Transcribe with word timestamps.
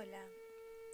Hola, 0.00 0.24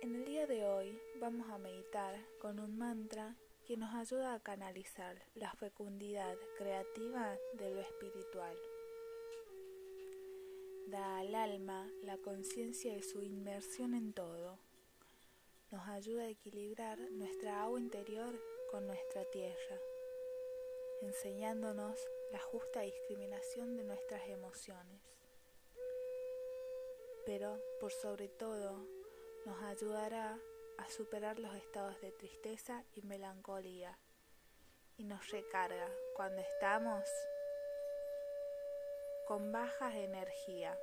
en 0.00 0.14
el 0.14 0.24
día 0.24 0.46
de 0.46 0.64
hoy 0.64 0.98
vamos 1.20 1.46
a 1.50 1.58
meditar 1.58 2.18
con 2.40 2.58
un 2.58 2.78
mantra 2.78 3.36
que 3.66 3.76
nos 3.76 3.94
ayuda 3.94 4.32
a 4.32 4.42
canalizar 4.42 5.22
la 5.34 5.52
fecundidad 5.52 6.34
creativa 6.56 7.36
de 7.52 7.74
lo 7.74 7.82
espiritual. 7.82 8.56
Da 10.86 11.18
al 11.18 11.34
alma 11.34 11.86
la 12.02 12.16
conciencia 12.16 12.94
de 12.94 13.02
su 13.02 13.22
inmersión 13.22 13.92
en 13.92 14.14
todo. 14.14 14.58
Nos 15.70 15.86
ayuda 15.86 16.22
a 16.22 16.30
equilibrar 16.30 16.98
nuestra 17.10 17.62
agua 17.62 17.78
interior 17.78 18.34
con 18.70 18.86
nuestra 18.86 19.22
tierra, 19.32 19.76
enseñándonos 21.02 22.00
la 22.32 22.40
justa 22.40 22.80
discriminación 22.80 23.76
de 23.76 23.84
nuestras 23.84 24.26
emociones. 24.30 25.02
Pero, 27.26 27.58
por 27.80 27.92
sobre 27.92 28.28
todo, 28.28 28.86
nos 29.46 29.62
ayudará 29.62 30.38
a 30.78 30.90
superar 30.90 31.38
los 31.38 31.54
estados 31.54 32.00
de 32.00 32.12
tristeza 32.12 32.84
y 32.94 33.02
melancolía 33.02 33.98
y 34.96 35.04
nos 35.04 35.30
recarga 35.30 35.88
cuando 36.14 36.40
estamos 36.40 37.04
con 39.26 39.52
baja 39.52 39.96
energía. 39.98 40.78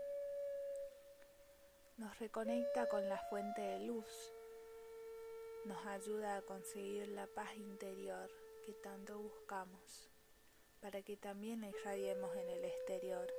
Nos 1.97 2.17
reconecta 2.19 2.87
con 2.89 3.07
la 3.07 3.17
fuente 3.29 3.61
de 3.61 3.79
luz, 3.81 4.33
nos 5.65 5.85
ayuda 5.85 6.37
a 6.37 6.41
conseguir 6.41 7.07
la 7.09 7.27
paz 7.27 7.55
interior 7.55 8.31
que 8.65 8.73
tanto 8.73 9.19
buscamos, 9.19 10.09
para 10.79 11.03
que 11.03 11.17
también 11.17 11.63
irradiemos 11.63 12.35
en 12.35 12.49
el 12.49 12.65
exterior, 12.65 13.31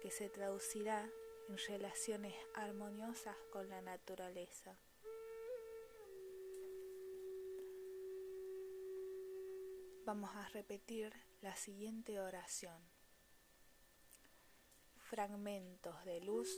que 0.00 0.10
se 0.10 0.30
traducirá 0.30 1.10
en 1.50 1.58
relaciones 1.66 2.34
armoniosas 2.54 3.36
con 3.50 3.68
la 3.68 3.80
naturaleza. 3.82 4.78
Vamos 10.04 10.30
a 10.36 10.48
repetir 10.50 11.12
la 11.42 11.56
siguiente 11.56 12.20
oración. 12.20 12.80
Fragmentos 15.08 16.04
de 16.04 16.20
luz 16.20 16.48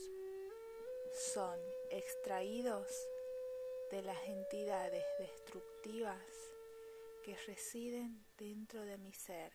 son 1.33 1.59
extraídos 1.89 2.87
de 3.89 4.03
las 4.03 4.23
entidades 4.27 5.05
destructivas 5.17 6.21
que 7.23 7.35
residen 7.47 8.23
dentro 8.37 8.83
de 8.83 8.99
mi 8.99 9.13
ser. 9.13 9.53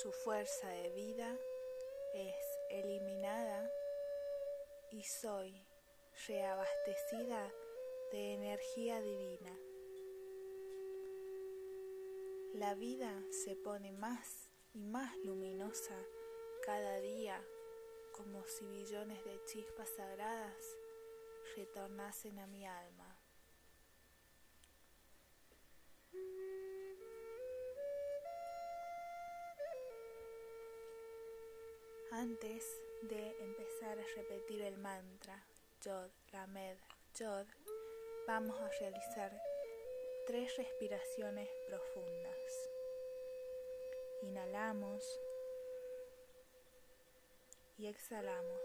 Su 0.00 0.12
fuerza 0.12 0.68
de 0.68 0.90
vida 0.90 1.36
es 2.14 2.34
eliminada 2.70 3.70
y 4.90 5.02
soy 5.02 5.62
reabastecida 6.26 7.52
de 8.12 8.34
energía 8.34 9.00
divina. 9.00 9.56
La 12.54 12.74
vida 12.74 13.12
se 13.30 13.56
pone 13.56 13.92
más 13.92 14.50
y 14.74 14.80
más 14.80 15.16
luminosa 15.18 15.96
cada 16.64 17.00
día 17.00 17.42
como 18.12 18.44
si 18.46 18.66
billones 18.66 19.24
de 19.24 19.40
chispas 19.44 19.88
sagradas 19.96 20.76
retornasen 21.56 22.38
a 22.38 22.46
mi 22.46 22.66
alma. 22.66 23.16
Antes 32.18 32.64
de 33.02 33.44
empezar 33.44 33.96
a 33.96 34.16
repetir 34.16 34.60
el 34.62 34.76
mantra 34.78 35.40
Yod, 35.84 36.10
Lamed, 36.32 36.76
Yod, 37.14 37.46
vamos 38.26 38.60
a 38.60 38.68
realizar 38.80 39.40
tres 40.26 40.56
respiraciones 40.56 41.48
profundas. 41.68 42.70
Inhalamos 44.22 45.04
y 47.76 47.86
exhalamos. 47.86 48.62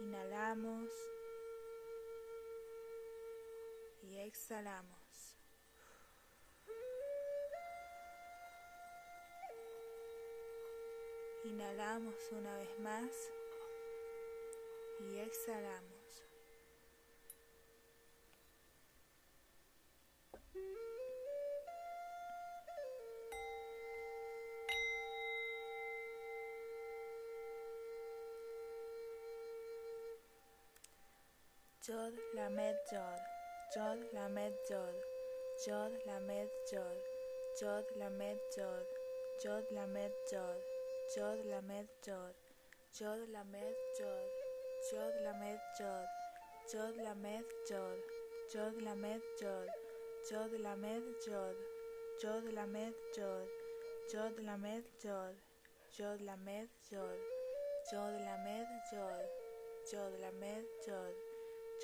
Inhalamos 0.00 0.90
y 4.02 4.18
exhalamos. 4.18 4.97
Inhalamos 11.50 12.14
una 12.32 12.54
vez 12.58 12.78
más 12.80 13.10
y 15.00 15.18
exhalamos. 15.18 16.22
Yod 31.88 32.12
Lamed 32.34 32.76
Yod, 32.92 33.20
Yod 33.74 34.12
Lamed 34.12 34.52
Yod, 34.68 34.94
Yod 35.66 35.92
Lamed 36.04 36.50
Yod, 36.70 36.98
Yod 37.62 37.84
Lamed 37.96 38.38
Yod, 38.54 38.86
Yod 39.42 39.64
Lamed 39.72 40.12
Yod, 40.30 40.77
Yod 41.16 41.38
Lamed 41.46 41.88
Yod, 42.06 42.34
Yod 43.00 43.20
Lamed 43.32 43.76
Yod, 43.98 44.28
Yod 44.92 45.14
Lamed 45.24 45.58
Yod, 45.80 46.08
Yod 46.74 46.96
Lamed 47.06 47.52
Yod, 47.70 47.98
Yod 48.52 48.74
Lamed 48.82 49.22
Yod, 49.40 49.68
Yod 50.30 50.52
Lamed 50.60 51.04
Yod, 51.26 51.56
Yod 52.22 52.44
Lamed 52.52 52.94
Yod, 53.16 53.48
Yod 54.12 54.38
Lamed 54.44 54.84
Yod, 55.06 55.36
Yod 55.98 56.20
Lamed 56.20 56.68
Yod, 56.92 57.18
Yod 57.90 58.20
Lamed 58.20 58.68
Yod, 58.92 59.24
Yod 59.92 60.12
Lamed 60.20 60.66
Yod, 60.86 61.14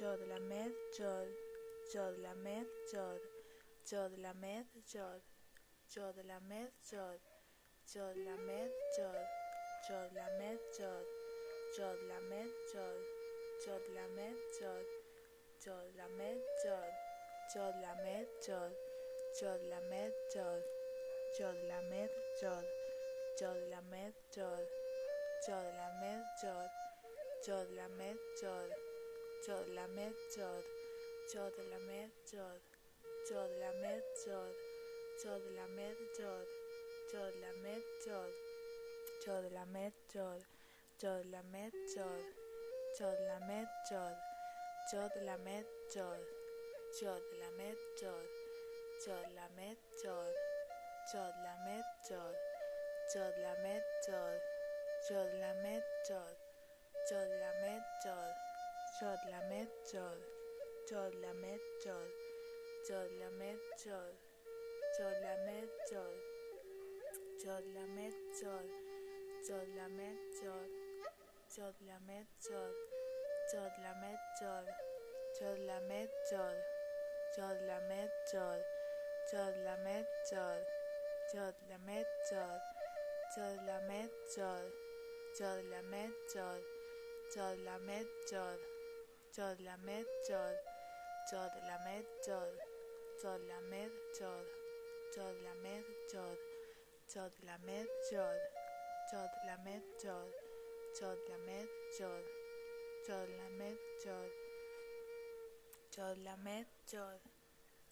Yod 0.00 0.20
Lamed 0.28 0.74
Yod, 1.00 1.28
Yod 1.94 2.18
Lamed 2.22 2.66
Yod, 2.92 3.20
Yod 3.90 4.12
Lamed 4.18 4.66
Yod, 4.94 5.22
Yod 5.96 6.16
Lamed 6.28 6.72
Yod, 6.92 7.33
Yod 7.92 8.16
Lamed 8.16 8.72
Yod, 8.96 9.28
Yod 9.88 10.10
Lamed 10.16 10.58
Yod, 10.80 11.06
Yod 11.78 11.98
Lamed 12.08 12.50
Yod, 12.72 13.04
Yod 13.66 13.84
Lamed 13.94 14.40
Yod, 14.58 14.86
Yod 15.66 15.88
Lamed 15.98 16.40
Yod, 16.64 16.92
Yod 17.54 17.74
Lamed 17.84 18.26
Yod, 18.48 18.72
Yod 19.38 19.60
Lamed 19.68 20.12
Yod, 20.34 20.62
Yod 21.38 21.60
Lamed 21.68 22.10
Yod, 22.42 22.64
Yod 23.38 23.58
Lamed 23.70 24.14
Yod, 24.32 24.66
Yod 25.46 25.68
Lamed 25.76 26.24
Yod, 26.42 26.70
Yod 27.46 27.68
Lamed 27.76 28.18
Yod, 28.42 28.70
Yod 29.46 29.68
Lamed 29.76 30.14
Yod, 30.36 30.64
Yod 31.34 31.54
Lamed 31.70 32.10
Yod, 32.32 32.62
Yod 33.30 33.50
Lamed 33.60 34.02
Yod, 34.26 34.54
Yod 35.24 35.42
Lamed 35.56 35.96
Yod, 36.18 36.63
Yod 37.14 37.34
Lamed 37.42 37.84
Yod, 38.08 38.34
Yod 39.24 39.44
Lamed 39.54 39.92
Yod, 40.14 40.42
Yod 41.00 41.22
Lamed 41.30 41.72
Yod, 41.94 42.24
Yod 42.98 43.18
Lamed 43.30 43.68
Yod, 43.88 44.16
Yod 44.92 45.12
Lamed 45.22 45.70
Yod, 45.94 46.24
Yod 46.98 47.22
Lamed 47.38 47.78
Yod, 48.02 48.26
Yod 49.06 49.28
Lamed 49.38 49.78
Yod, 50.02 50.34
Yod 51.14 51.34
Lamed 51.46 51.86
Yod, 52.10 52.34
Yod 53.14 53.34
Lamed 53.44 53.84
Yod, 54.10 54.40
Yod 55.14 55.30
Lamed 55.38 55.86
Yod, 56.10 56.34
Yod 57.12 57.30
Lamed 57.38 57.84
Yod, 58.04 58.34
Yod 58.98 59.20
Lamed 59.30 59.70
Yod, 59.94 60.20
Yod 60.90 61.14
Lamed 61.22 61.62
Yod, 61.86 62.10
Yod 62.90 63.10
Lamed 63.20 63.60
Yod, 63.86 64.14
Yod 64.98 65.16
Lamed 65.22 65.70
Yod, 65.92 66.33
Yod 67.44 67.60
Lamed 67.76 68.16
Yod, 68.40 68.68
Yod 69.48 69.68
Lamed 69.76 70.20
Yod, 70.40 70.70
Yod 71.58 71.76
Lamed 71.84 72.32
Yod, 72.50 72.76
Yod 73.52 73.72
Lamed 75.68 76.08
Yod, 76.32 76.64
Yod 77.36 77.56
Lamed 77.66 78.08
Yod, 78.32 78.64
Yod 79.36 79.54
Lamed 79.66 80.08
Yod, 82.32 82.56
Yod 83.36 83.60
Lamed 83.68 84.08
Yod, 94.20 94.46
Yod 95.16 95.36
Lamed 95.44 95.88
Yod, 96.14 96.38
Yod 97.14 97.32
Lamed 97.46 97.86
Yod, 98.12 98.40
Yod 99.12 99.30
Lamed 99.46 99.82
Yod, 100.04 100.32
Yod 101.00 101.18
Lamed 101.30 101.68
Yod, 102.00 102.24
Yod 103.08 103.28
Lamed 103.38 103.78
Yod, 104.04 104.30
Yod 105.96 106.16
Lamed 106.26 106.66
Yod, 106.92 107.20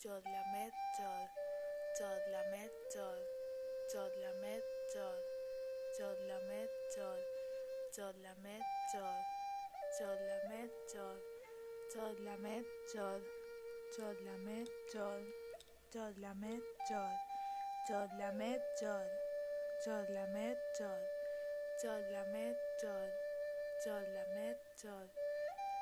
Yod 0.04 0.24
Lamed 0.34 0.72
Yod, 0.98 1.28
Yod 2.00 2.22
Lamed 2.32 2.70
Yod, 2.94 3.22
Yod 3.94 4.12
Lamed 4.22 4.62
Yod, 4.94 5.22
Jod 5.98 6.16
Lamed 6.26 6.68
Jod 6.88 7.20
Jod 7.92 8.16
Lamed 8.24 8.70
Jod 8.90 9.20
Jod 10.00 10.16
Lamed 10.24 10.70
Jod 10.94 11.20
Jod 11.92 12.16
Lamed 12.24 12.64
Jod 12.94 13.20
Jod 13.94 14.16
Lamed 14.24 14.68
Jod 14.94 15.24
Jod 15.92 16.14
Lamed 16.22 16.62
Jod 16.88 17.21
Jod 17.88 18.10
Lamed 18.16 18.62
Jod 18.80 19.10
Jod 19.84 20.06
Lamed 20.14 20.56
Jod 20.78 21.02
Jod 21.82 22.02
Lamed 22.14 22.54
Jod 22.80 23.10
Jod 23.84 24.06
Lamed 24.14 24.56
Jod 24.78 25.08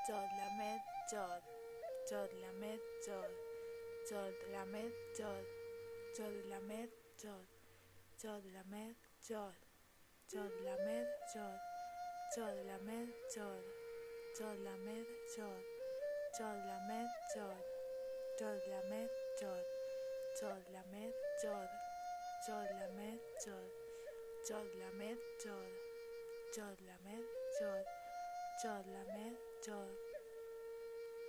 Jod 0.09 0.31
Lamed 0.41 0.81
Jod 1.13 1.43
Jod 2.09 2.31
Lamed 2.41 2.81
Jod 3.05 3.33
Jod 4.09 4.33
Lamed 4.51 4.93
Jod 5.21 5.45
Jod 6.17 6.41
Lamed 6.49 6.89
Jod 7.21 7.45
Jod 8.17 8.45
Lamed 8.55 8.97
Jod 9.29 9.53
Jod 10.33 10.55
Lamed 10.65 11.07
Jod 11.35 11.61
Jod 12.33 12.57
Lamed 12.65 13.13
Jod 13.37 13.63
Jod 14.41 14.57
Lamed 14.65 15.07
Jod 15.37 15.63
Jod 16.41 16.61
Lamed 16.65 17.11
Jod 17.37 17.65
Jod 18.41 18.61
Lamed 18.73 19.11
Jod 19.43 19.65
Jod 20.41 20.63
Lamed 20.73 21.13
Jod 21.45 21.80
Jod 22.47 22.69
Lamed 22.81 23.21
Jod 23.45 23.69
Jod 24.49 24.69
Lamed 24.81 25.19
Jod 25.45 25.73
Jod 26.57 26.79
Lamed 26.89 27.27
Jod 27.61 27.85
Jod 28.63 28.85
Lamed 28.95 29.37
Jod 29.67 29.93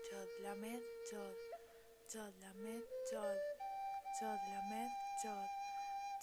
Jod 0.07 0.29
Lamed 0.41 0.83
Jod 1.11 1.35
Jod 2.13 2.31
Lamed 2.39 2.83
Jod 3.11 3.39
Jod 4.21 4.39
Lamed 4.55 4.91
Jod 5.21 5.49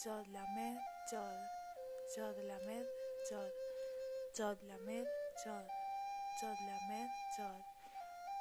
Jod 0.03 0.27
Lamed 0.33 0.81
Jod 1.13 1.41
Jod 2.17 2.37
Lamed 2.49 2.87
Jod 3.29 3.53
Jod 4.39 4.59
Lamed 4.71 5.07
Jod 5.45 5.69
Jod 6.41 6.59
Lamed 6.65 7.11
Jod 7.37 7.63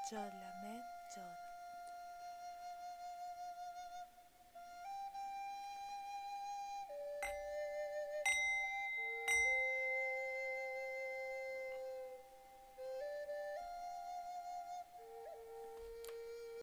Jod 0.09 0.31
Lamed 0.39 0.83
Jod 1.11 1.46